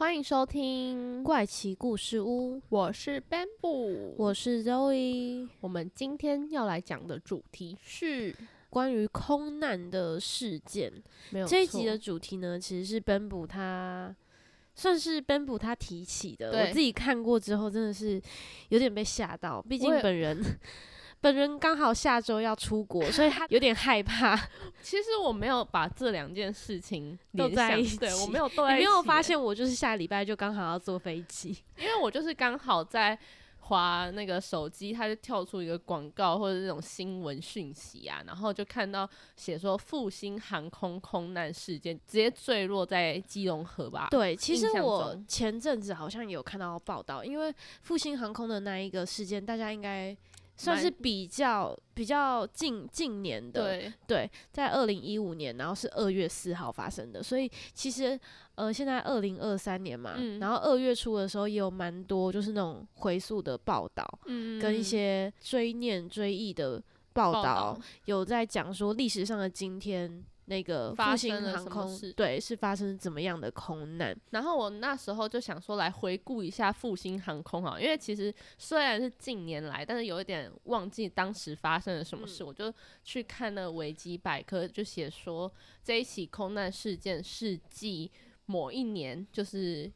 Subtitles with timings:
[0.00, 5.46] 欢迎收听，怪奇故事屋，我是 Bamboo，我是 Zoe。
[5.60, 8.34] 我们今天要来讲的主题是
[8.70, 10.90] 关于空难的事件。
[11.28, 14.16] 没有这一集的主题呢，其实是 Bamboo 他
[14.74, 16.50] 算是 Bamboo 他提起的。
[16.50, 18.18] 我自己看过之后，真的是
[18.70, 20.42] 有点被吓到，毕竟本人
[21.20, 24.34] 本人刚好下周要出国，所以他有点害怕。
[24.80, 31.50] 其实我没有把这两件事情都在一起对我没有 都你在一起耶，没有发现我就是下礼拜就刚好要坐飞机？
[31.78, 33.18] 因为我就是刚好在
[33.62, 44.08] 滑那个手机，它就跳出一个广告或者那种新闻讯息啊，然后就看到写说复兴航空空难事件直接坠落在基隆河吧？
[44.10, 50.16] 对，其实我前阵子好像有看到报道，因为复兴航空的那一个事件，大家应该
[50.62, 58.18] 算是比较比较近近年的，对，对，在二零一五年，然后是二月四号发生的，所以其实
[58.56, 66.82] 呃，现在二零二三年嘛，嗯然后二月初的时候也有蛮多就是那种回溯的报道，嗯跟一些追念追忆的
[67.14, 70.22] 报道，报道有在讲说历史上的今天。
[70.50, 74.14] 那个发复兴航空对是发生怎么样的空难？
[74.30, 85.50] 然后我那时候就想说来回顾一下复兴航空哈，因为其实虽然是近年来，但是有一点忘记当时发生了什么事，我就去看那个维基百科，就写说
[85.84, 88.10] 这一起空难事件是继
[88.46, 89.88] 某一年，就是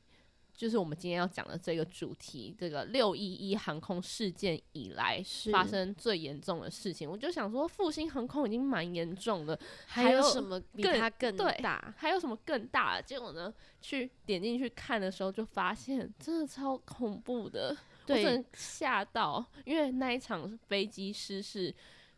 [0.56, 7.10] 就是我们今天要讲的这个主题，这个六一一航空事件以来发生最严重的事情。
[7.10, 11.92] 我就想说，复兴航空已经蛮严重的，还还有有什么比更它更对大？
[11.96, 13.02] 还有什么更大的？
[13.02, 21.74] 结果呢，去点进去看的时候，就发现真的超恐怖的，我对真的吓到，因为那一场飞机失事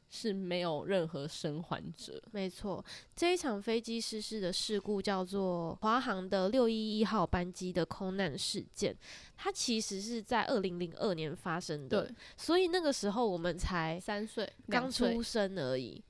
[0.09, 2.23] 是没有任何生还者。
[2.33, 2.85] 没错，
[3.15, 8.97] 这一场飞机失事的事故叫做华航的六一一号班机的空难事件，
[9.37, 16.03] 它其实是在二零零二年发生的，对，所以那个时候我们才三岁刚出生而已。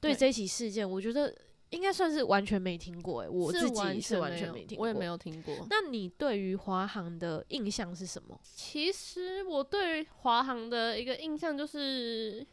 [0.00, 1.34] 对对这起事件，我觉得
[1.70, 5.06] 应该算是完全没听过、欸，我自己完是完全没听过，我也没。
[5.06, 5.66] 有听过。
[5.70, 8.38] 那你对于华航的印象是什么？
[8.42, 12.46] 其实我对于华航的一个印象就是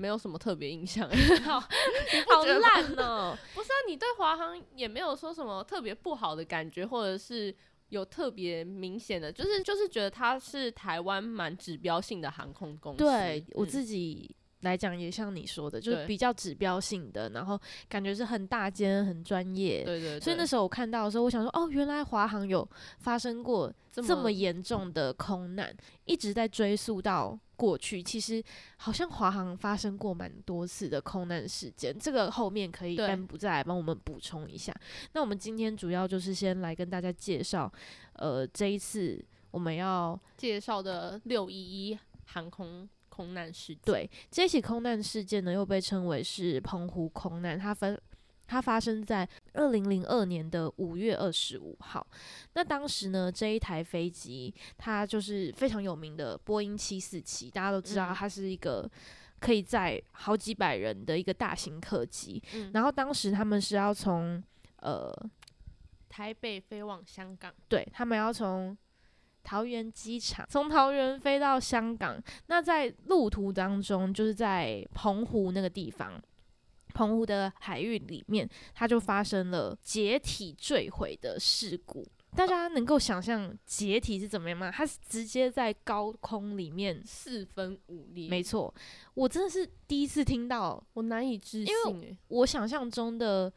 [0.00, 1.06] 没有什么特别印象。
[1.44, 7.54] 好，烂哦、 不是啊，你对华航也没有说什么特别不好的感觉，或者是
[7.90, 12.98] 有特别明显的，就是就是觉得它是台湾蛮指标性的航空公司。
[12.98, 19.84] 对我嗯自己来讲，也像你说的，就是比较指标性的，然后感觉是很大间、很专业。
[19.84, 28.02] 对对对，所以那时候我看到的时候，我想说，哦，原来华航有发生过这这么严重的空难，一直在追溯到过去。
[28.02, 28.42] 其实
[28.76, 34.74] 好像华航发生过蛮多次的空难事件，这个后面可以单不再来帮我们补充一下。
[35.12, 37.72] 那我们今天主要就是先来跟大家介绍，
[38.14, 42.88] 呃，这一次我们要介绍的六一一航空
[43.20, 43.80] 空难事件。
[43.84, 48.00] 对这起空难事件呢，又被称为是澎湖空难，它分。
[48.52, 52.04] 它发生在二零零二年的五月二十五号。
[52.54, 58.90] 那当时呢，这一台飞机它就是非常有名的波音七四七，大家都知道嗯它是一个
[59.38, 62.42] 可以载好几百人的一个大型客机。
[62.52, 64.42] 嗯然后当时他们是要从
[64.78, 65.14] 呃，
[66.08, 67.54] 台北飞往香港。
[67.68, 68.76] 对他们要从
[69.42, 72.22] 桃园机场从桃园飞到香港。
[72.46, 76.20] 那在路途当中，就是在澎湖那个地方，
[76.94, 82.06] 澎湖的海域里面，它就发生了解体坠毁的事故。
[82.36, 84.70] 大家能够想象解体是怎么样吗？
[84.70, 87.02] 它是直接在高空里面。
[87.04, 88.72] 四分五裂，没错，
[89.14, 90.80] 我真的是第一次听到。
[90.92, 93.52] 我难以置因信哎，我想象中的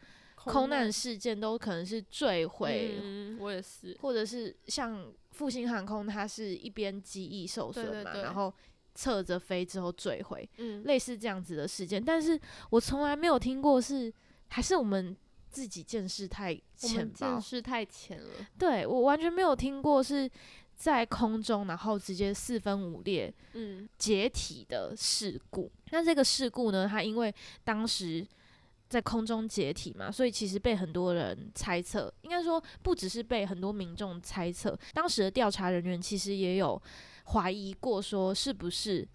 [0.51, 8.53] 空难事件都可能是坠毁，嗯，我也是，或者是像复兴航空，它是一边机翼受损嘛，然后
[8.93, 12.03] 侧着飞之后坠毁，嗯，类似这样子的事件。
[12.03, 14.13] 但是我从来没有听过是，
[14.49, 15.15] 还是我们
[15.49, 17.41] 自己见识太浅们见。
[17.41, 18.47] 识太浅了。
[18.59, 20.29] 对我完全没有听过是
[20.75, 25.71] 在空中然后直接四分五裂嗯，解体的事故。
[25.91, 28.25] 那这个事故呢，它因为当时
[28.93, 36.79] 在空中解体嘛，所以其实被很多人猜测，应该说不只是被很多民众猜测，当时的调查人员其实也有
[37.25, 39.07] 怀疑过，说是不是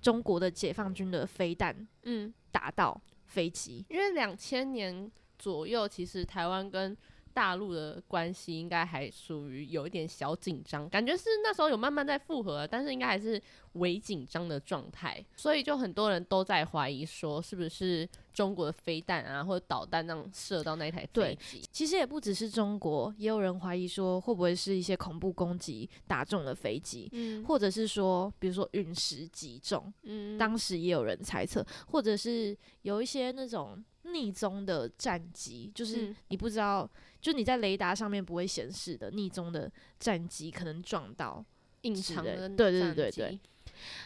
[0.00, 3.84] 中国的解放军的飞弹嗯，打到飞机。
[3.88, 6.96] 因为两千年左右，其实台湾跟
[7.34, 13.42] 大陆的关系应该还属于有一点小紧张，感觉是那时候有慢慢在复合，但是应该还是
[13.72, 21.62] 微紧张的状态，所以就很多人都在怀疑说，是不是中国的飞弹啊或者导弹让射到那台飞对机？
[21.72, 36.88] 其实也不只是中国，也有人怀疑说会不会是一些恐怖攻击打中了飞机，嗯或者是说，比如说陨石击中，嗯当时也有人猜测，或者是有一些那种逆踪的战机，就是嗯你不知道，
[37.24, 41.42] 就你在雷达上面不会显示的逆踪的战机可能撞到。
[41.82, 43.38] 隐藏的对对战对对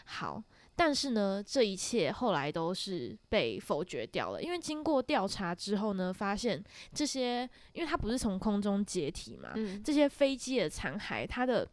[0.05, 0.43] 好，
[0.75, 6.61] 但是呢，这一切后来都是被否决掉了，因为经过调查之后呢，发现
[6.93, 11.69] 这些，因为它不是从空中解体嘛，嗯这些飞机的残骸，它的，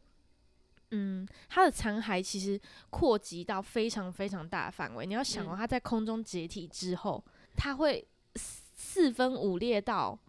[0.92, 2.62] 嗯，它的残骸其实
[2.92, 5.08] 扩及到非常非常大的范围。
[5.08, 7.24] 你要想哦，嗯它在空中解体之后，
[7.56, 10.20] 它会四四分五裂到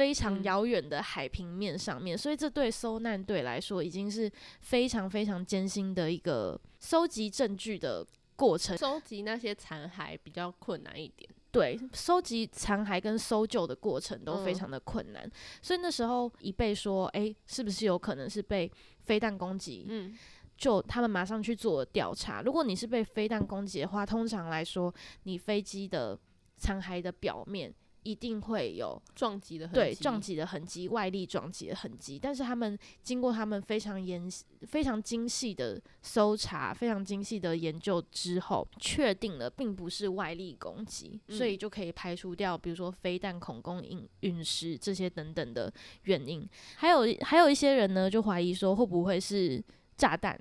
[0.00, 8.74] 非常嗯遥远的海平面上面，所以这对搜难队来说已经是非常非常艰辛的一个收集证据的过程。
[8.78, 11.28] 收集那些残骸比较困难一点。
[11.52, 15.30] 对，收集残骸跟搜救的过程都非嗯常的困难，
[15.60, 19.84] 所以那时候一被说，诶，是不是有可能是被飞弹攻击？
[19.86, 20.16] 嗯
[20.56, 22.40] 就他们马上去做调查。
[22.40, 24.94] 如果你是被飞弹攻击的话，通常来说，
[25.24, 26.18] 你飞机的
[26.56, 32.18] 残骸的表面一定会有撞击的痕对迹撞击的痕迹、外力撞击的痕迹。
[32.18, 34.28] 但是他们经过他们非常严、
[34.62, 45.72] 非常精细的搜查、非常精细的研究之后，确定了并不是外力攻击，所以嗯就可以排除掉，比如说飞弹恐攻、陨陨石这些等等的
[46.04, 46.48] 原因。
[46.76, 49.62] 还有还有一些人呢，就怀疑说会不会是
[49.96, 50.38] 炸弹，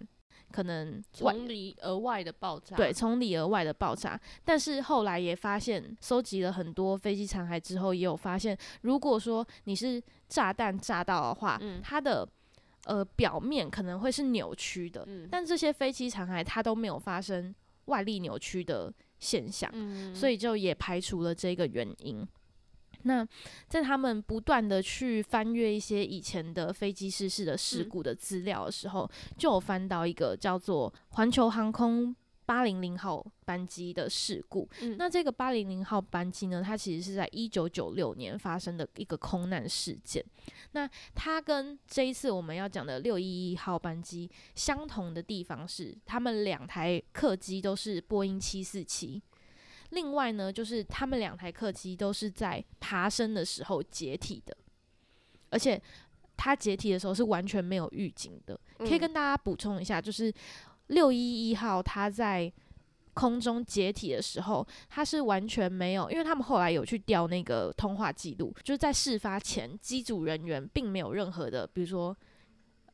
[0.51, 2.75] 可能从里而外的爆炸。
[2.75, 4.19] 对，从里而外的爆炸。
[4.43, 12.27] 但是后来也发现，收集了很多飞机残骸之后，也有发现，如果说你是炸弹炸到的话，嗯它的
[12.85, 17.53] 呃表面可能会是扭曲的，嗯但这些飞机残骸它都没有发生
[17.85, 22.27] 外力扭曲的现象，嗯，所以就也排除了这个原因。
[23.03, 23.27] 那
[23.67, 32.15] 在他们不断的去翻阅一些以前的飞机失事的事嗯故的资料的时候，就有翻到一个叫做环球航空
[32.45, 34.67] 八零零号班机的事故。
[34.81, 40.23] 嗯那这个八零零号班机呢，它其实是在一九九六年发生的一个空难事件。
[40.71, 49.21] 那它跟这一次我们要讲的六一一号班机相同的地方是，他们两台客机都是波音七四七。
[49.89, 54.55] 另外呢，就是他们两台客机都是在爬升的时候解体的，
[55.49, 55.81] 而且
[56.37, 58.59] 它解体的时候是完全没有预警的。
[58.77, 60.33] 可以嗯跟大家补充一下，就是
[60.87, 62.51] 六一一号它在
[63.13, 72.15] 空中解体的时候，它是完全没有，因为他们后来有去调那个通话记录，就是在事发前，机组人员并没有任何的，比如说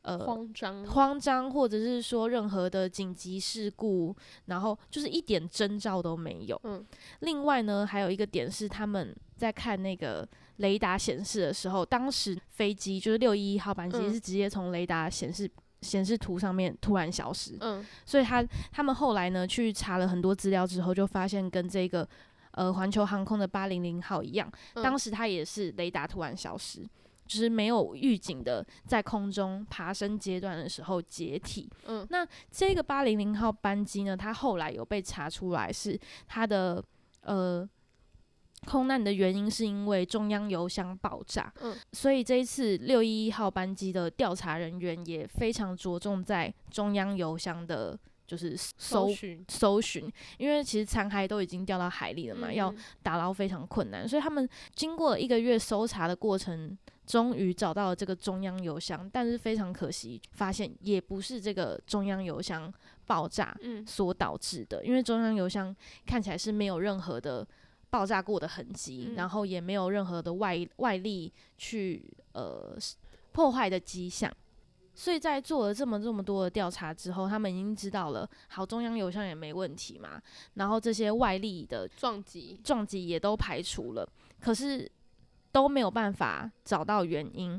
[0.06, 4.14] 呃慌张，慌张，或者是说任何的紧急事故，
[4.44, 6.58] 然后就是一点征兆都没有。
[6.62, 6.86] 嗯
[7.20, 10.26] 另外呢，还有一个点是他们在看那个
[10.58, 15.50] 雷达显示的时候，当时飞机就是六一一号班机嗯是直接从雷达显示
[15.82, 18.40] 显示图上面突然消失，嗯所以他
[18.70, 22.08] 他们后来呢去查了很多资料之后，就发现跟这个
[22.52, 26.86] 呃环球航空的八零零号一样，嗯当时它也是雷达突然消失。
[27.26, 31.68] 就是没有预警的，在空中爬升阶段的时候解体。
[31.86, 36.82] 嗯那这个八零零号班机呢，它后来有被查出来是它的
[37.22, 37.68] 呃
[38.64, 41.52] 空难的原因是因为中央油箱爆炸。
[41.60, 49.08] 嗯所以这一次六一一号班机的调查人员也非常着重在中央油箱的，就是搜
[49.48, 56.76] 搜寻因为其实残骸都已经掉到海里了嘛，要嗯打捞非常困难，所以他们经过了一个月搜查的过程，
[57.06, 62.72] 终于找到了这个中央邮箱，但是非常可惜，发现也不是这个中央邮箱
[63.06, 63.86] 爆炸嗯。
[63.86, 67.46] 所导致的，因为中央邮箱看起来是没有任何的
[67.88, 69.14] 爆炸过的痕迹，嗯。
[69.14, 72.76] 然后也没有任何的外外力去呃
[73.32, 74.30] 破坏的迹象。
[74.98, 80.18] 所以在做了这么这么多的调查之后，他们已经知道了，好，中央邮箱也没问题嘛，
[80.54, 84.08] 然后这些外力的撞击，撞击也都排除了，
[84.40, 84.90] 可是
[85.56, 87.58] 都没有办法找到原因。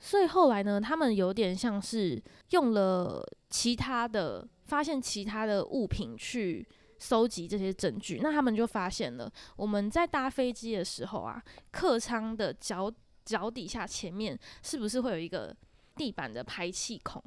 [0.00, 6.66] 所以后来呢，他们有点像是用了其他的，发现其他的物品去
[6.98, 12.92] 搜集这些证据，那他们就发现了，我们在搭飞机的时候啊，客舱的脚
[13.24, 15.56] 脚底下前面是不是会有一个
[15.94, 17.22] 地板的排气孔？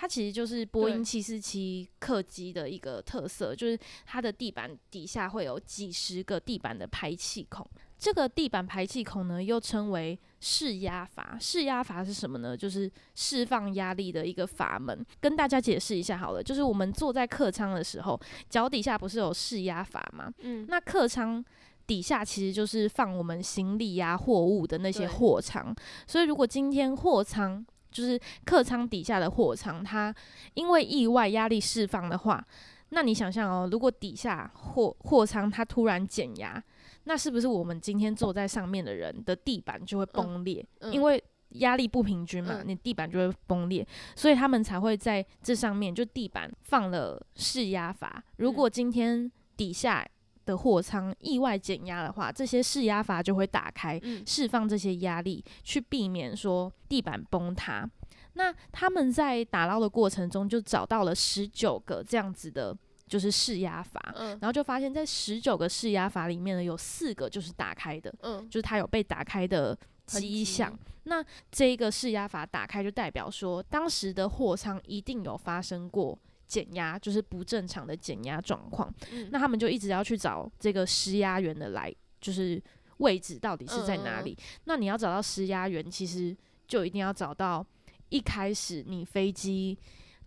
[0.00, 3.76] 它其实就是波音对七四七客机的一个特色，就是
[4.06, 7.68] 它的地板底下会有几十个地板的排气孔。
[7.98, 11.36] 这个地板排气孔呢，又称为释压阀。
[11.40, 12.56] 释压阀是什么呢？
[12.56, 15.04] 就是释放压力的一个阀门。
[15.20, 20.32] 跟大家解释一下好了，就是我们坐在客舱的时候，脚底下不是有释压阀吗？
[20.38, 21.44] 嗯，那客舱
[21.88, 25.74] 底下其实就是放我们行李呀、货物的那些货舱。
[26.06, 30.14] 所以如果今天货舱就是客舱底下的货舱，它
[30.54, 32.44] 因为意外压力释放的话，
[32.90, 36.62] 那你想象哦，如果底下货货舱它突然减压，
[37.04, 40.66] 那是不是我们今天坐在上面的人的地板就会崩裂？
[40.80, 48.22] 嗯因为压力不平均嘛，嗯你地板就会崩裂，所以他们才会在这上面就地板放了释压阀。
[48.36, 50.06] 如果今天底下
[50.48, 57.88] 的货舱意外减压的话，这些释压阀就会打开，嗯释放这些压力，去避免说地板崩塌。
[58.32, 62.74] 那他们在打捞的过程中就找到了十九个这样子的，
[63.06, 69.76] 就是释压阀，嗯然后就发现，在十九个释压阀里面呢，有四个就是打开的，嗯，就是它有被打开的
[70.06, 70.78] 迹迹象。
[71.04, 78.92] 那这一个释压阀打开，就代表说当时的货舱一定有发生过减压，就是不正常的减压状况。
[79.12, 82.60] 嗯那他们就一直要去找这个施压源的来，就是
[82.96, 84.38] 位置到底是在哪嗯里。
[84.64, 86.36] 那你要找到施压源，其实
[86.66, 87.64] 就一定要找到
[88.08, 89.78] 一开始你飞机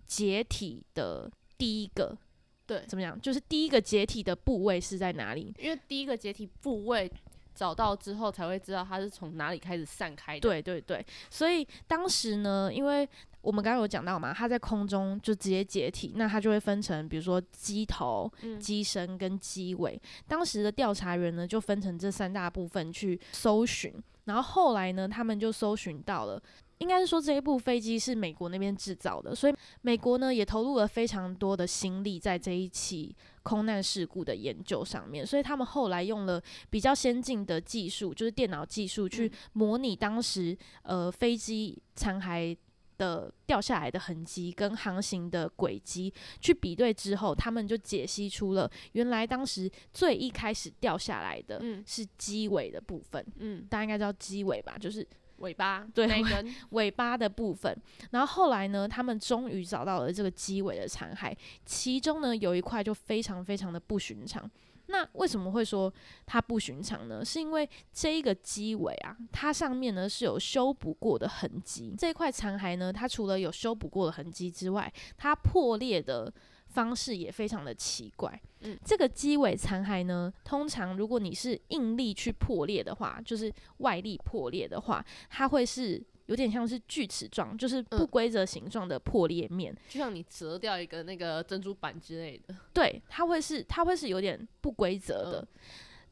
[0.06, 2.18] 解体的第一个。
[2.68, 3.20] 对，怎么样？
[3.20, 5.54] 就是第一个解体的部位是在哪里？
[5.60, 7.12] 因为第一个解体部位
[7.54, 13.06] 找到之后，才会知道它是从哪里开始散开的。，对对对，所以当时呢，因为
[13.42, 20.00] 我们刚刚有讲到嘛，它在空中就直接解体，那它就会分成，比如说机头、嗯机身跟机尾。
[20.28, 23.94] 当时的调查员呢，就分成这三大部分去搜寻，
[24.26, 26.42] 然后后来呢，他们就搜寻到了。
[26.78, 42.58] 应该是说这一部飞机是美国那边制造的，所以美国呢也投入了非常多的心力在这一起空难事故的研究上面，所以他们后来用了比较先进的技术，就是电脑技术去嗯模拟当时呃飞机残骸
[43.02, 55.06] 的掉下来的痕迹跟航行的轨迹去比对之后，他们就解析出了原来当时最一开始掉下来的嗯是机尾的部分，嗯，大家应该知道机尾吧，就是
[55.38, 57.76] 尾巴 对那尾巴的部分。
[58.12, 64.50] 然后后来呢，他们终于找到了这个机尾的残骸，其中呢有一块就非常非常的不寻常。
[64.92, 65.92] 那为什么会说
[66.26, 67.24] 它不寻常呢？
[67.24, 71.96] 是因为这一个机尾啊，它上面呢是有修补过的痕迹。
[71.98, 76.32] 这一块残骸呢，它除了有修补过的痕迹之外，它破裂的
[76.68, 78.40] 方式也非常的奇怪。
[78.64, 89.76] 嗯这个机尾残骸呢，通常如果你是应力去破裂的话，就是外力破裂的话，它会是有点像是锯齿状，就是不嗯规则形状的破裂面。
[89.90, 92.56] 就像你折掉一个那个珍珠板之类的。
[92.74, 95.42] 对，它会是它会是有点不规则的。
[95.42, 95.48] 嗯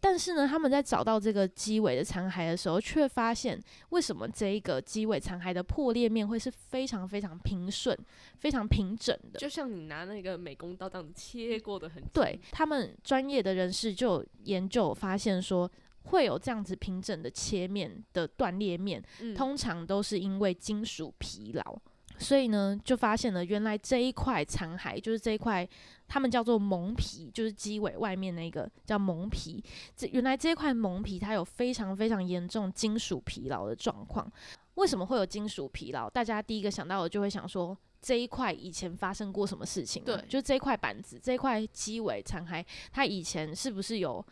[0.01, 7.93] 但是呢，他们在找到这个机尾的残骸的时候，却发现为什么这一个机尾残骸的破裂面会是非常非常平顺、
[8.37, 9.37] 非常平整的。
[9.37, 12.09] 就像你拿那个美工刀这样切过的痕迹。
[12.13, 15.69] 对他们专业的人士就研究发现说，
[16.03, 21.79] 会有这样子平整的切面的断裂面，嗯，通常都是因为金属疲劳。
[22.17, 25.65] 所以呢，就发现了原来这一块残骸，就是这一块，
[26.05, 29.63] 他们叫做蒙皮，就是机尾外面那个叫蒙皮。
[29.95, 34.29] 这原来这一块蒙皮它有非常非常严重金属疲劳的状况。
[34.75, 36.09] 为什么会有金属疲劳？
[36.09, 40.05] 大家第一个想到的就会想说，这一块以前发生过什么事情、啊？
[40.07, 44.25] 对就这一块板子，这一块机尾残骸，它以前是不是有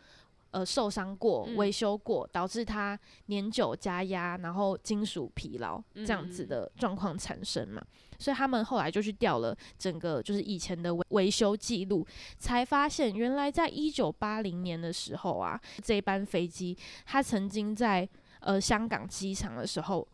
[0.50, 7.82] 呃受伤过、嗯维修过，导致它年久加压，然后金属疲劳嗯这样子嗯的状况产生嘛？
[8.18, 12.06] 所以他们后来就去调了整个就是以前的维维修记录，
[12.38, 16.76] 才发现原来在一九八零年的时候啊，这班飞机
[17.06, 18.08] 它曾经在
[18.40, 20.06] 呃香港机场的时候，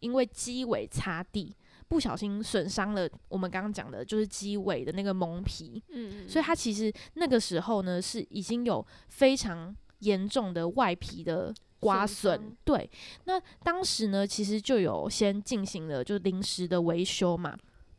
[0.00, 1.54] 因为机尾擦地。
[1.92, 12.56] 不小心损伤了我们刚刚讲的，就是机尾的那个蒙皮，嗯，嗯，所以它其实那个时候呢是已经有非常严重的外皮的刮损。
[12.64, 12.90] 对，
[13.24, 17.54] 那当时呢其实就有先进行了就临时的维修嘛。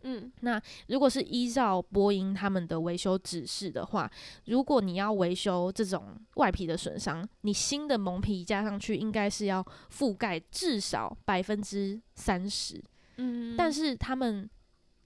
[0.05, 4.11] 嗯那如果是依照波音他们的维修指示的话，
[4.45, 9.63] 如果你要维修这种外皮的损伤，你新的蒙皮加上去应该是要
[9.95, 12.83] 覆盖至少百分之三十。
[13.17, 14.49] 嗯，但是他们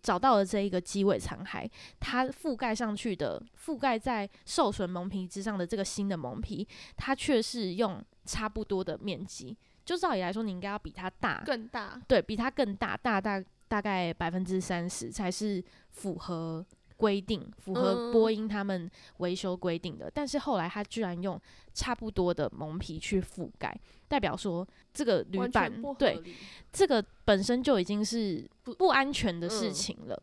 [0.01, 9.57] 找到了这一个机尾残骸，它覆盖上去的覆盖在受损蒙皮之上的这个新的蒙皮，它却是用差不多的面积。
[9.83, 16.65] 就照理来说，你应该要比它大，更大，对比它更大，大大大概百分之三十才是符合
[16.97, 20.11] 规定，符合嗯波音他们维修规定的。
[20.13, 21.39] 但是后来他居然用
[21.73, 26.21] 差不多的蒙皮去覆盖，代表说这个铝板对
[26.73, 30.21] 这个本身就已经是不不安全的事嗯情了。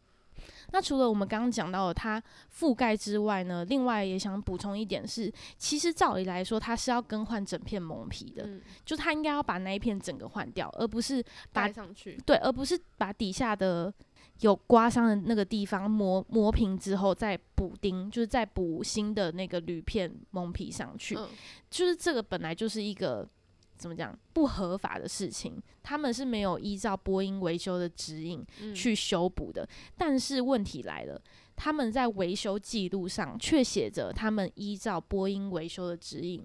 [0.73, 2.21] 那除了我们刚刚讲到的它
[2.59, 13.93] 覆盖之外呢，另外也想补充一点是，其实照理来说，它是要更换整片蒙皮的，嗯，就它应该要把那一片整个换掉，而不是把上去，对，而不是把底下的
[14.41, 21.15] 有刮伤的那个地方磨磨平之后再补钉，就是再补新的那个铝片蒙皮上去。
[21.17, 21.29] 嗯，
[21.71, 23.29] 就是这个本来就是一个
[23.77, 29.69] 怎么讲不合法的事情，他们是没有依照波音维修的指引嗯去修补的。
[29.97, 31.21] 但是问题来了，
[31.55, 36.45] 他们在维修记录上却写着他们依照波音维修的指引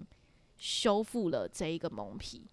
[0.56, 2.46] 修复了这一个蒙皮。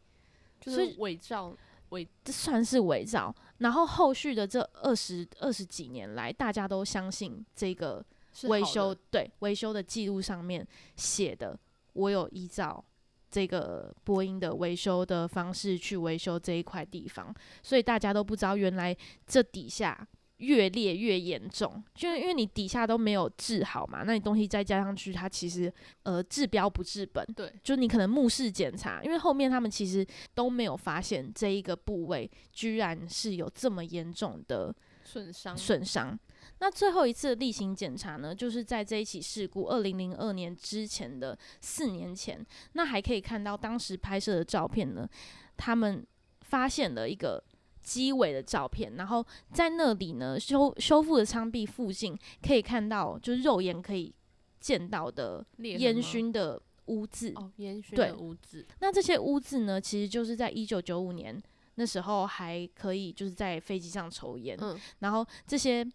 [0.59, 1.55] 就是伪造
[1.89, 3.33] 伪这算是伪造。
[3.59, 8.03] 然后后续的这二十二十几年来，大家都相信这个
[8.43, 11.57] 维修对维修的记录上面写的，
[11.93, 12.83] 我有依照
[13.29, 17.33] 这个波音的维修的方式去维修这一块地方，
[17.63, 18.95] 所以大家都不知道原来
[19.25, 20.07] 这底下。
[20.37, 36.19] 越裂越严重，就是因为你底下都没有治好嘛，那你东西再加上去，它其实呃治标不治本，对，就你可能目视检查，因为后面他们其实都没有发现这一个部位居然是有这么严重的损伤损伤。
[36.59, 45.09] 那最后一次的例行检查呢，就是在这一起事故二零零二年之前的四年前，那还可以看到当时拍摄的照片呢，
[45.55, 46.05] 他们
[46.41, 47.43] 发现了一个。
[47.87, 52.13] 机尾的照片，然后在那里呢修修复的舱壁附近，
[52.45, 54.13] 可以看到就是肉眼可以
[54.59, 57.31] 见到的烟熏的污渍。
[57.37, 61.41] 哦，烟熏对的污渍，那这些污渍呢，其实就是在一九九五年
[61.75, 65.87] 那时候还可以就是在飞机上抽烟，嗯，然后这些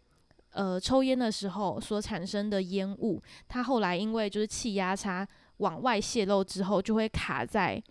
[0.53, 7.83] 呃抽烟的时候所产生的烟雾，它后来因为就是气压差往外泄漏之后，就会卡在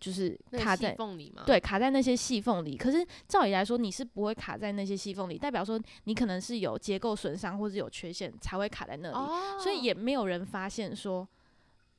[0.00, 0.94] 就是卡在。
[0.94, 2.76] 缝里嘛，，对，卡在那些细缝里。
[2.76, 9.14] 可是照理来说，你是不会卡在那些细缝里，代表说你可能是有结构损伤或者有缺陷才会卡在那里。
[9.14, 11.26] 哦，所以也没有人发现说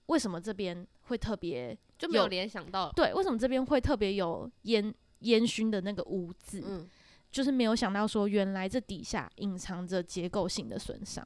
[0.07, 6.63] 为什么这边会特别就没有有联想到，对，为什么这边会特别有烟烟熏的那个污渍？
[6.65, 6.89] 嗯，
[7.31, 11.25] 就是没有想到说，原来这底下隐藏着结构性的损伤。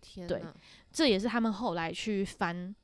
[0.00, 0.42] 对天对，
[0.90, 2.74] 这也是他们后来去翻记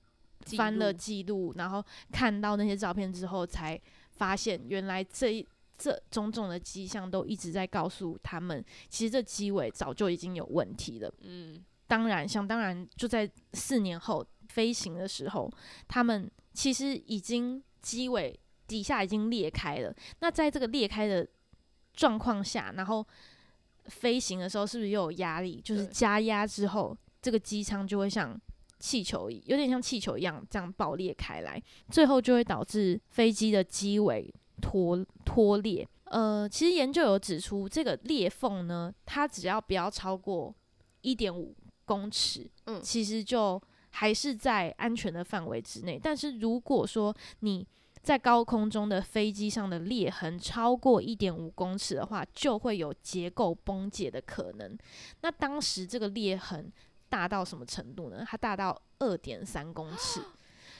[0.44, 3.80] 翻了记录，然后看到那些照片之后，才
[4.12, 5.46] 发现原来这一
[5.76, 11.12] 这种种的迹象都一直在告诉他们，其实这机尾早就已经有问题了。
[11.20, 15.50] 嗯，当然，想当然，就在四年后飞行的时候，
[15.86, 19.94] 他们其实已经机尾底下已经裂开了。
[20.20, 21.26] 那在这个裂开的
[21.92, 23.06] 状况下，然后
[23.86, 25.60] 飞行的时候，是不是又有压力？
[25.62, 28.38] 就是加压之后，这个机舱就会像
[28.78, 35.86] 气球，有点像气球一样这样爆裂开来，最后就会导致飞机的机尾脱脱裂。
[36.04, 40.54] 呃，其实研究有指出，这个裂缝呢，它只要不要超过
[41.02, 43.60] 一点五公尺，嗯其实就
[43.90, 46.00] 还是在安全的范围之内。
[46.02, 47.66] 但是如果说你
[48.00, 54.78] 在高空中的飞机上的裂痕超过一点五公尺的话，就会有结构崩解的可能。
[55.20, 56.72] 那当时这个裂痕
[57.08, 58.24] 大到什么程度呢？
[58.26, 60.20] 它大到二点三公尺，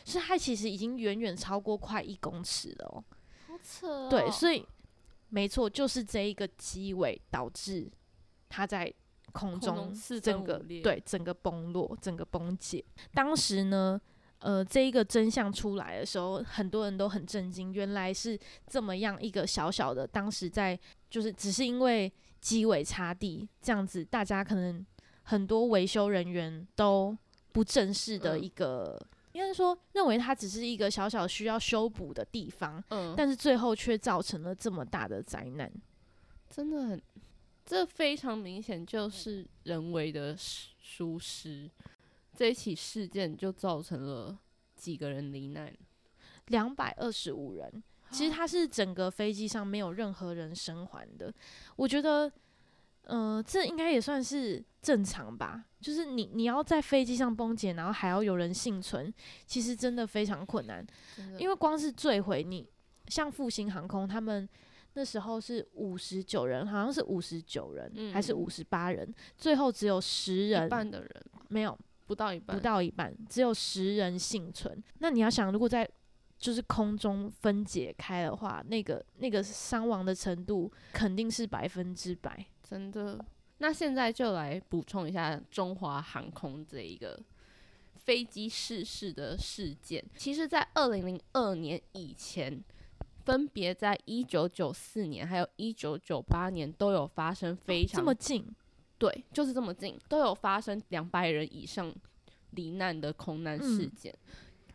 [0.05, 3.05] 所以它其实已经远远超过快一公尺了哦。
[3.47, 4.67] 好扯哦，对，所以
[5.31, 7.91] 没错，就是这一个机尾导致
[8.49, 8.93] 它在
[9.33, 12.85] 空空中整个裂对整个崩落、整个崩解。
[13.13, 14.01] 当时呢，
[14.39, 20.79] 呃，这一个真相出来的时候，很多人都很震惊，原来是这么样一个小小的，当时在
[21.11, 22.11] 就是只是因为
[22.41, 24.85] 机尾插地这样子，大家可能
[25.29, 27.17] 很多维修人员都
[27.53, 28.99] 不正视的嗯一个。
[29.33, 35.71] 应该说，认为它只是一个小小需要修补的地方，嗯，但是最后却造成了这么大的灾难。
[36.49, 37.03] 真的很，
[37.65, 41.71] 这非常明显就是人为的疏疏失。
[42.35, 44.37] 这一起事件就造成了
[44.75, 45.73] 几个人罹难，
[46.47, 51.33] 两百二十五人，其实它是整个飞机上没有任何人生还的。
[51.77, 52.33] 我觉得，
[53.09, 55.65] 呃，这应该也算是正常吧。
[55.81, 59.13] 就是你你要在飞机上崩解，然后还要有人幸存，
[59.47, 60.87] 其实真的非常困难。
[61.39, 62.69] 因为光是坠毁你，
[63.07, 64.47] 像复兴航空他们
[64.95, 71.11] 那时候是五十九人，好像是五十九人、嗯还是五十八人，最后只有十一人半的人
[71.49, 74.83] 没有不到一半，不到一半，只有十人幸存。
[74.99, 75.89] 那你要想，如果在
[76.37, 82.45] 就是空中分解开的话，那个那个伤亡的程度肯定是百分之百。
[82.69, 83.25] 真的。
[83.59, 87.19] 那现在就来补充一下中华航空这一个
[87.97, 90.05] 飞机失事的事件。
[90.17, 92.63] 其实，在二零零二年以前，
[93.25, 98.47] 分别在一九九四年还有一九九八年都有发生非常、这么近，
[98.97, 101.93] 对，就是这么近，都有发生两百人以上
[102.53, 104.15] 罹难的空难事嗯件。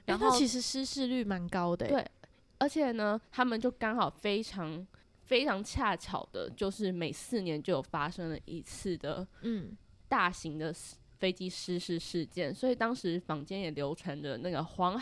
[0.06, 2.12] 然然后后其实失事率蛮高的欸、对
[2.58, 4.86] 而且呢，他们就刚好非常
[5.24, 9.76] 非常恰巧的，就是每四年就有发生了一次的嗯，
[10.08, 10.74] 大型的
[11.18, 15.02] 飞机失事事件，所以当时坊间也流传着那个黄，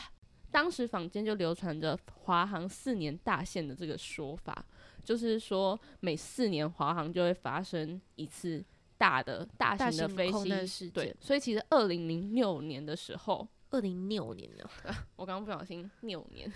[0.52, 4.64] 当时坊间就流传着华航四年大限的这个说法，
[5.04, 8.64] 就是说每四年华航就会发生一次
[8.98, 14.70] 大的大大型型的飞机事件，所以其实二零零六年的时候，二零六年呢，
[15.18, 16.52] 我刚刚不小心六年。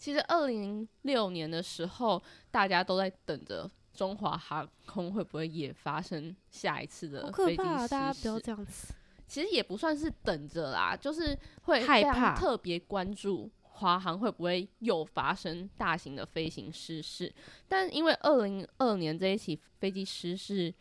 [0.00, 7.86] 其实二零零六年的时候，大家都在等着中华航空会不会也发生下一次的飞机怕、啊！
[7.86, 8.94] 大家失不要事这样子。
[9.28, 17.30] 其实也不算是等着啦，就是会害怕特别关注华航会不会又发生大型的飞行失事。
[17.68, 20.74] 但因为二零二年这一起飞机失事，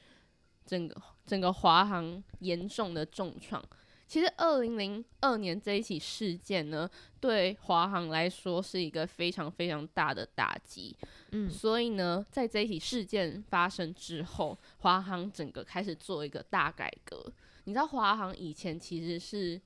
[0.66, 3.62] 整个整个华航严重的重创。
[4.10, 10.98] 其实二零零二年这一起事件呢，对华航来说是一个非常非常大的打击。
[11.32, 17.32] 嗯，所以呢，在这一起事件发生之后，华航整个开始做一个大改革。
[17.66, 19.62] 你知道华航以前其实是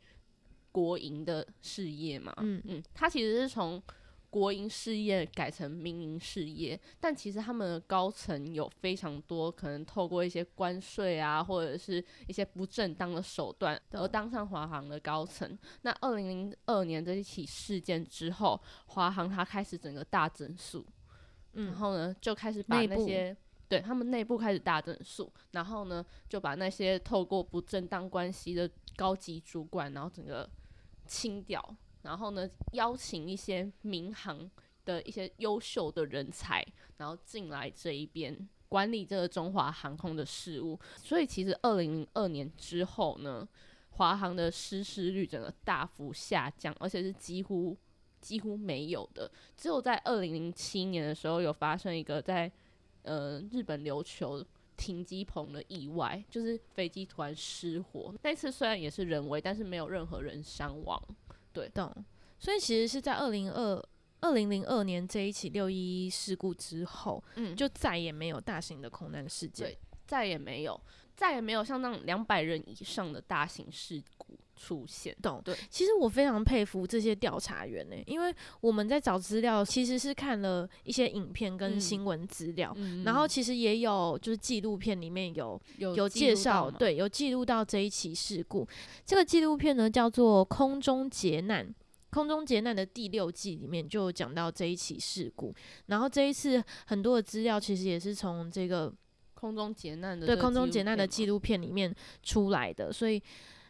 [0.74, 2.34] 国营的事业嘛？
[2.42, 3.82] 嗯嗯，它其实是从
[4.34, 15.56] 国营事业改成民营事业，但其实他们的高层有非常多可能透过一些关税啊，或者是一些不正当的手段而当上华航的高层。
[15.84, 20.84] 那二零零二年这一起事件之后，华航它开始整个大整肃，
[21.52, 23.38] 然嗯，后呢就开始把那些
[23.69, 30.50] 对他们内部开始大整肃，然后呢就把那些透过不正当关系的高级主管，然后整个
[31.06, 31.63] 清掉，
[32.04, 34.50] 然后呢邀请一些民航
[34.86, 36.66] 的一些优秀的人才，
[36.98, 40.80] 然后进来这一边管理这个中华航空的事务。
[40.98, 43.48] 所以其实二零零二年之后呢，
[43.92, 47.78] 华航的失事率整个大幅下降，而且是几乎
[48.20, 49.32] 几乎没有的。
[49.56, 52.52] 只有在二零零七年的时候有发生一个在
[53.04, 54.44] 呃日本琉球
[54.76, 58.13] 停机棚的意外，就是飞机突然失火。
[58.24, 61.02] 那次虽然也是人为，但是没有任何人伤亡。
[61.70, 61.94] 懂。
[62.39, 63.82] 所以其实是在二零二
[64.22, 69.78] 二零零二年这一起六一一事故之后，嗯，就再也没有大型的空难事件对。
[70.06, 70.80] 再也没有，
[71.15, 75.15] 再也没有像那种两百人以上的大型事故出现。
[75.21, 88.67] 懂对，其实我非常佩服这些调查员呢、因为我们在找资料，其实是看了一些影片跟嗯新闻资料，嗯然后其实也有就是纪录片里面有有介绍，对，有记录到这一起事故。
[89.06, 91.67] 这个纪录片呢叫做《空中劫难》。
[92.12, 95.52] 空中劫难的第六季里面就讲到这一起事故，
[95.88, 98.93] 然后这一次很多的资料其实也是从这个
[99.44, 103.22] 空中劫难的对空中劫难的纪录片里面出来的，所以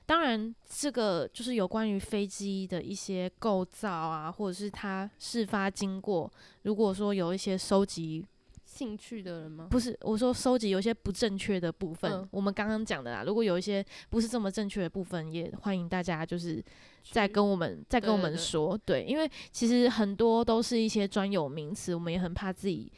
[0.06, 6.32] 当然这个就是有关于飞机的一些构造啊，或者是它事发经过，
[6.62, 8.24] 如果说有一些收集
[8.64, 9.68] 兴趣的人吗？
[9.72, 13.24] 不是，我说收集有一些不正确的部分，嗯我们刚刚讲的啦。
[13.26, 16.64] 如果有一些不是这么正确的部分，也欢迎大家就是
[17.12, 22.94] 再跟我们再跟我对对对们说，对，因为其实很多都是一些专有名词，我们也很怕自己讲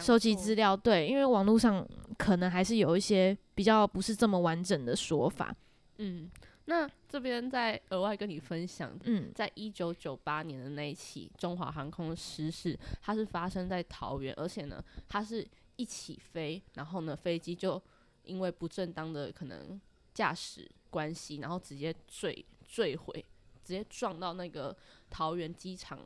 [0.00, 1.86] 收集资料，对，因为网络上
[2.18, 5.54] 可能还是有一些比较不是这么完整的说法，
[5.98, 6.30] 嗯，
[6.66, 17.80] 那这边再额外跟你分享，嗯，在一九九八年的那一起中华航空失事，它是发生在桃园，而且呢，它是一起飞，然后呢，飞机就
[18.24, 19.80] 因为不正当的可能
[20.12, 23.24] 驾驶关系，然后直接坠坠毁，
[23.64, 24.76] 直接撞到那个
[25.08, 26.00] 桃园机场，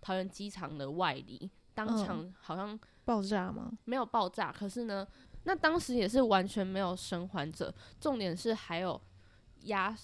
[0.00, 2.04] 桃园机场的外里，当嗯。
[2.04, 3.72] 场好像爆炸吗？
[3.84, 5.06] 没有爆炸，可是呢，
[5.44, 9.00] 那当时也是完全没有生还者，重点是还有
[9.62, 9.96] 压，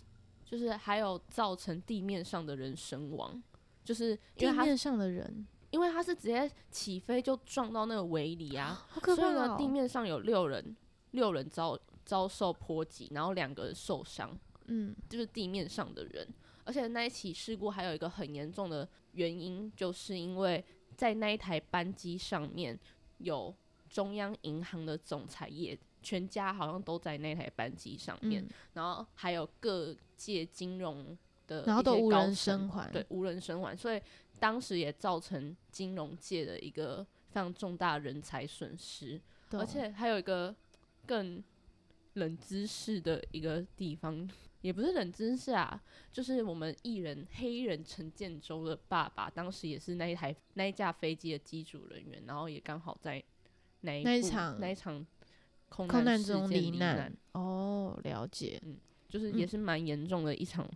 [0.46, 3.42] 就是还有造成地面上的人身亡，
[3.84, 9.24] 就是因地面上的人，因为他是直接起飞就撞到那个围篱啊，好可怕哦！
[9.26, 10.76] 所以呢，地面上有六人，
[11.10, 14.30] 六人遭遭受波及，然后两个人受伤，
[14.66, 16.26] 嗯，就是地面上的人。
[16.64, 20.64] 而且那一起事故还有一个很严重的原因，就是因为
[20.96, 22.78] 在那一台班机上面
[23.18, 23.54] 有
[23.88, 34.00] 中央银行的总裁也全家好像都在那台班机上面，嗯，然后还有各界金融的，然后都无人生还，对，无人生还，所以
[34.40, 40.54] 当时也造成金融界的一个非常重大人才损失，而且还有一个
[41.06, 41.42] 更
[42.14, 44.28] 冷知识的一个地方，
[44.62, 45.78] 也不是冷知识啊，
[46.10, 53.22] 就是我们艺人黑人陈建州的爸爸，当时也是那一台那一架飞机的机组人员，然后也刚好在
[53.82, 55.06] 那一那一场那一场
[55.68, 58.58] 空空难中罹难，哦，了解。
[58.64, 60.66] 嗯就是也嗯是蛮严重的一场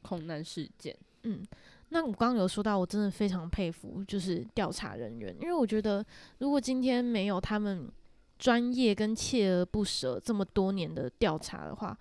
[0.00, 0.96] 空难事件。
[1.24, 1.44] 嗯，
[1.88, 6.06] 那我刚刚有说到，我真的非常佩服，就是调查人员，因为我觉得
[6.38, 7.90] 如果今天没有他们
[8.38, 11.98] 专业跟锲而不舍这么多年的调查的话，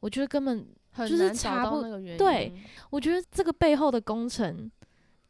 [0.00, 0.66] 我觉得根本，
[1.06, 1.82] 就是查不。
[2.16, 2.52] 对，
[2.90, 4.70] 我觉得这个背后的工程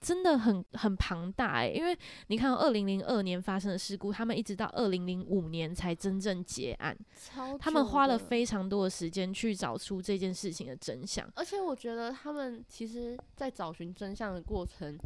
[0.01, 6.97] 真的很很庞大诶、因为你看，二零零二年发生的事故，他们一直到二零零五年才真正结案，
[7.59, 11.29] 他们花了非常多的时间去找出这件事情的真相。
[11.35, 14.97] 而且我觉得他们其实，在找寻真相的过程，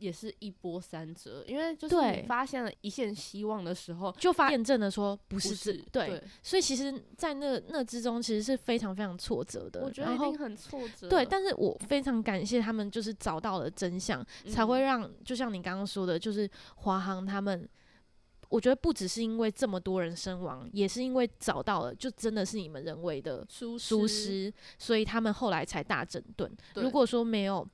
[0.00, 9.82] 也是一波三折，因为就是你发现了一线希望的时候，就发验证了说不不是对，所以其实，在那那之中，其实是非常非常挫折的。
[9.82, 11.08] 我觉得一定很挫折。
[11.08, 17.68] 对，但是我非常感谢他们，就是找到了真相，才会嗯让就像你刚刚说的，就是华航他们。
[18.48, 26.50] 我觉得不只是因为这么多人身亡，也是因为找到了，就真的是你们人为的疏疏失，所以他们后来才大整顿。
[26.74, 27.64] 如果说没有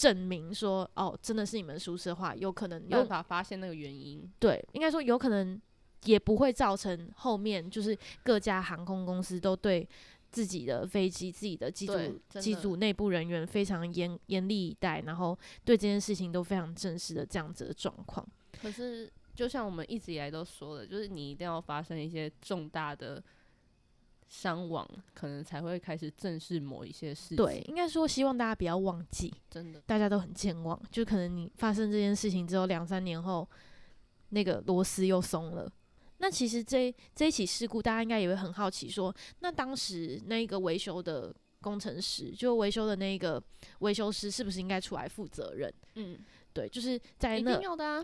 [0.00, 4.26] 证明说哦，真的是你们疏失的话，有可能有办法发现那个原因。
[4.38, 5.60] 对，应该说有可能
[6.04, 9.86] 也不会造成后面就是各家航空公司都对
[10.30, 11.92] 自己的飞机、自己的机组、
[12.32, 18.26] 的机组内部人员非常严严厉以待，然后对这件事情都非常正式的这样子的状况。
[18.62, 23.22] 可是，就像我们一直以来都说的，就是你一定要发生一些重大的
[24.30, 27.36] 伤亡，可能才会开始正视某一些事情。
[27.36, 33.46] 对，，应该说希望大家不要忘记，真的，大家都很健忘，就可能你发生这件事情之后两三年后，
[34.28, 35.70] 那个螺丝又松了。
[36.18, 43.42] 那其实这这一起事故，大家应该也会很好奇说，那当时那个维修的工程师，就维修的那个
[43.80, 45.74] 维修师，是不是应该出来负责任？
[45.96, 46.16] 嗯，
[46.52, 47.60] 对，就是在一那。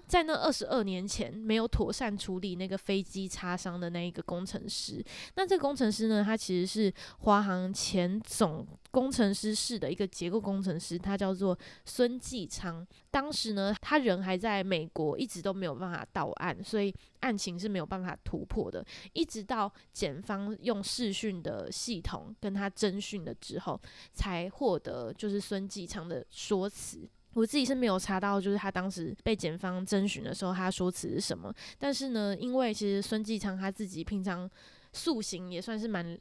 [0.06, 5.04] 在那二十二年前没有妥善处理那个飞机擦伤的那一个工程师，
[5.34, 12.86] 那这个工程师呢，他其实是华航前总工程师室的一个结构工程师，他叫做孙继昌。
[13.10, 18.84] 当时呢，他人还在美国，一直都没有办法到案，所以案情是没有办法突破的。
[19.12, 23.80] 一直到检方用视讯的系统跟他侦讯了之后，
[24.12, 27.08] 才获得就是孙继昌的说辞。
[27.36, 31.52] 我自己是没有查到，就是他当时被检方征询的时候，他说辞是什么。
[31.78, 34.50] 但是呢，因为其实孙继昌他自己平常
[34.94, 36.18] 塑形也算是蛮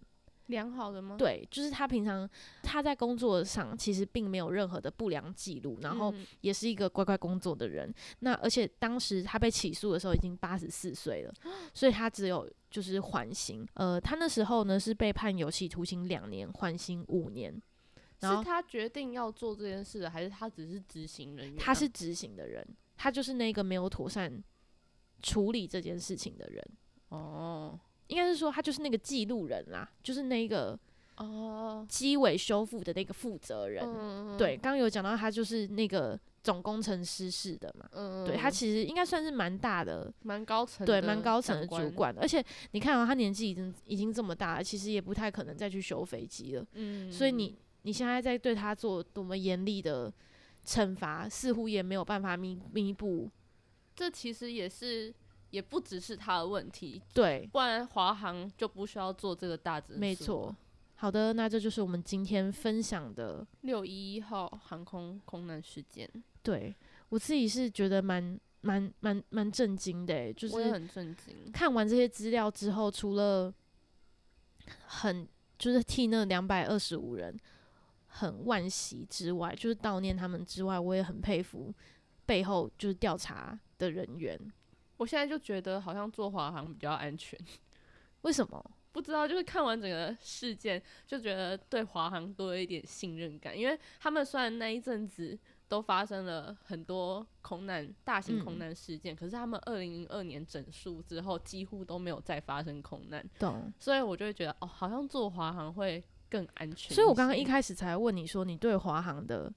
[0.47, 1.15] 良好的吗？
[1.17, 2.29] 对，就是他平常
[2.61, 7.91] 他在工作上其实并没有任何的不良记录，然后嗯也是一个乖乖工作的人。
[8.19, 11.33] 那而且当时他被起诉的时候已经八十四岁了，
[11.73, 13.65] 所以他只有就是缓刑。
[13.75, 17.57] 呃，他那时候呢是被判有期徒刑两年，缓刑五年。
[18.19, 21.61] 然后是他决定要做这件事的，还是他只是执行人员啊？
[21.63, 22.65] 他是执行的人，
[22.97, 24.43] 他就是那个没有妥善
[25.21, 26.63] 处理这件事情的人。
[27.09, 30.79] 哦应该是说他就是那个记录人啦，就是那个
[31.17, 33.83] 哦，机尾修复的那个负责人。
[33.83, 37.89] 嗯对，，刚刚有讲到他就是那个总工程师式的嘛。
[37.93, 46.65] 嗯，对他其实应该算是蛮大的，蛮高层，对，蛮高层的，主管，而且你看啊，他年纪已经已经这么大了，其实也不太可能再去修飞机了。
[46.73, 50.11] 嗯，所以你你现在在对他做多么严厉的
[50.65, 53.29] 惩罚，似乎也没有办法弥弥补。
[53.95, 55.13] 这其实也是，
[55.51, 59.97] 也不只是他的问题，对，不然华航就不需要做这个大整。
[59.99, 60.53] 没错。。
[60.95, 63.45] 好的，那这就是我们今天分享的。
[63.61, 66.09] 六一一号航空空难事件，
[66.41, 66.73] 对
[67.09, 71.51] 我自己是觉得蛮蛮蛮蛮震惊的欸，就是我也很震惊。
[71.51, 73.53] 看完这些资料之后，除了
[74.87, 75.27] 很
[75.59, 77.37] 就是替那两百二十五人
[78.17, 81.73] 很惋惜之外，就是悼念他们之外，我也很佩服
[82.25, 84.39] 背后就是调查的人员。
[84.95, 87.37] 我现在就觉得好像坐华航比较安全，
[88.21, 88.71] 为什么？
[88.93, 103.69] 不知道，就是看完整个事件，就觉得对华航多了一点信任感，因为他们虽然那一阵子都发生了很多空难、大型空嗯难事件，可是他们二零零二年整数之后，几乎都没有再发生空难，懂。
[103.77, 106.93] 所以我就会觉得，哦，好像坐华航会更安全。
[106.93, 109.51] 所以我刚刚一开始才问你说，你对华航的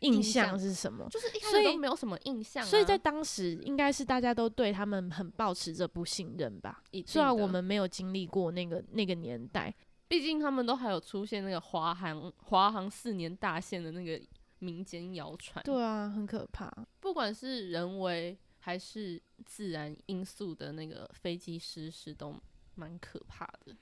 [0.00, 1.06] 印印象象是什么。
[1.10, 6.82] 就是一开始都没有什么印象、啊，所以在当时，应该是大家都对他们很抱持着不信任吧。
[7.06, 9.74] 虽然我们没有经历过那个那个年代，
[10.08, 14.20] 毕竟他们都还有出现那个华航华航四年大限的那个
[14.58, 16.70] 民间谣传，对啊，很可怕。
[17.00, 22.34] 不管是人为还是自然因素的那个飞机失事都
[22.74, 23.74] 蛮可怕的。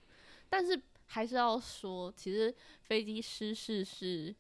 [0.49, 0.81] 但是
[1.13, 4.35] 还是要说，其实飞机失事是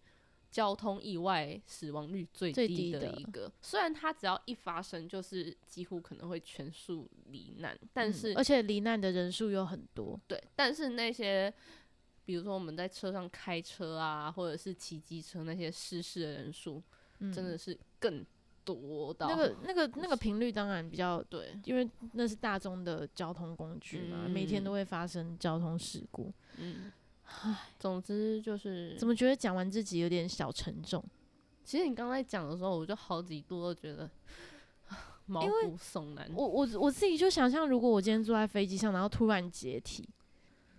[0.50, 3.52] 交通意外死亡率最低的的一个。
[3.60, 10.18] 虽然它只要一发生，就是几乎可能会全数罹难，但嗯是、而且罹难的人数又很多。
[10.26, 11.52] 对，但是那些
[12.24, 16.82] 比如说我们在车上开车啊，或者是骑机车那些失事的人数，
[17.18, 18.24] 嗯，真的是更
[18.64, 26.32] 多到那个那个那个频率当然比较，对，因为那是大众的交通工具嘛，每天嗯都会发生交通事故。
[26.58, 26.92] 嗯，
[27.78, 31.02] 总之就是怎么觉得讲完自己有点小沉重？
[31.64, 34.10] 其实你刚才讲的时候，我就好几度都觉得
[35.26, 36.28] 毛骨悚然。
[36.34, 40.08] 我我我自己就想象，如果我今天坐在飞机上，然后突然解体，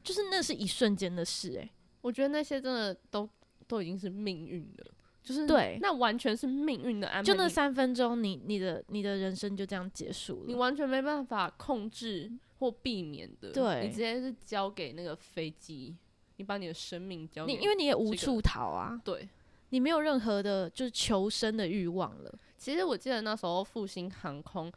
[0.03, 3.27] 就是那是一瞬间的事、欸，我觉得那些真的都
[3.65, 4.85] 都已经是命运了，
[5.23, 7.23] 就是对那完全是命运的安排。
[7.23, 10.43] 就那三分钟，你你的你的人生就这样结束了。
[10.47, 15.95] 你完全没办法控制或避免的，对你直接是交给那个飞机，
[16.35, 19.27] 你把你的生命交给你因为你也无处逃啊，对。
[19.69, 22.31] 你没有任何的就是求生的欲望了。
[22.59, 24.71] 其实我记得那时候复兴航空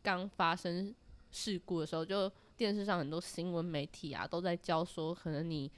[0.00, 0.94] 刚发生
[1.32, 5.68] 事故的时候，就电视上很多新闻媒体啊都在教说，可能你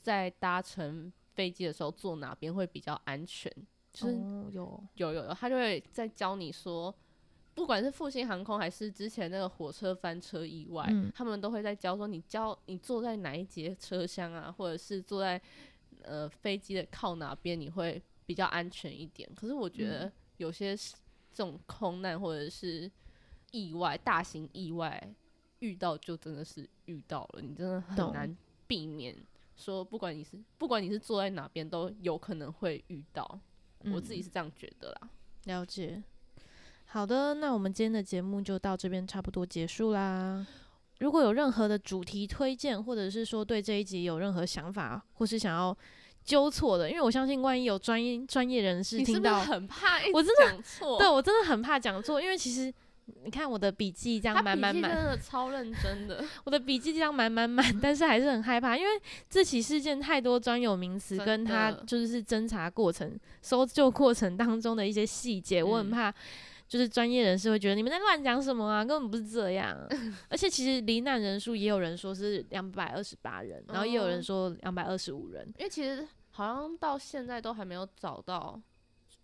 [0.00, 3.50] 在搭乘飞机的时候坐哪边会比较安全，
[3.92, 6.94] 就是哦、有有有有，他就会在教你说，
[7.54, 15.40] 不管是复兴航空还是之前那个火车翻车意外，嗯他们都会在教说你教你坐在哪一节车厢啊，或者是坐在
[16.02, 19.28] 呃飞机的靠哪边你会比较安全一点。
[19.34, 20.94] 可是我觉得有些是
[21.32, 22.90] 这种空难或者是
[23.50, 25.14] 意外，大型意外
[25.60, 29.16] 遇到就真的是遇到了，你真的很难避免。
[29.62, 33.38] 说不管你是不管你是坐在哪边，都有可能会遇到。
[33.92, 35.08] 我自己嗯是这样觉得啦。
[35.44, 36.02] 了解。
[36.86, 40.46] 好的，那我们今天的节目就到这边差不多结束啦。
[40.98, 45.76] 如果有任何的主题推荐，或者是说对这一集有任何想法，或是想要
[46.22, 50.98] 纠错的，因为我相信万一有专业专业人士你是是听到，很怕一我直真讲错？
[50.98, 52.72] 对我真的很怕讲错，因为其实
[53.24, 58.90] 你看我的笔记这样满满满真满，的超认真的，我的笔记这样满满满，但是还是很害怕，因为
[59.28, 66.14] 这起事件太多专有名词跟他就是侦查过程、搜救过程当中的一些细节，我很嗯怕。
[66.68, 69.76] 就是专业人士会觉得你们在乱讲什么啊，根本不是这样。
[70.30, 75.46] 而且其实罹难人数也有人说是两百二十八人，然后也有人哦说两百二十五人。
[75.58, 78.58] 因为其实好像到现在都还没有找到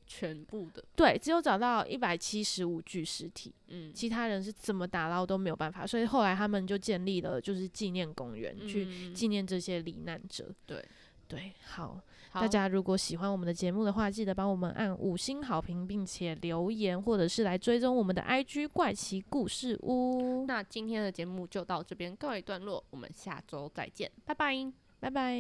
[0.09, 10.53] 全部的，对，只有找到一百七十五具尸体，嗯，其他人是怎么打捞都没有办法，所以后来他们就建立了就是纪念公园，去嗯纪念这些罹难者。
[10.65, 10.83] 对
[11.29, 20.47] 对，好，好大家如果喜欢我们的节目的话，记得帮我们按五星好评，并且留言，或者是来追踪我们的 IG 怪奇故事屋。
[20.47, 24.73] 那今天的节目就到这边告一段落，我们下周再见，拜拜。
[25.01, 25.39] 拜拜。